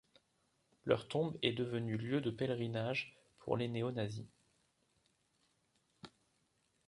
Leur 0.83 1.07
tombe 1.07 1.37
est 1.43 1.51
devenue 1.53 1.95
lieu 1.95 2.21
de 2.21 2.31
pèlerinage 2.31 3.15
pour 3.37 3.55
les 3.55 3.67
néo-nazis. 3.67 4.25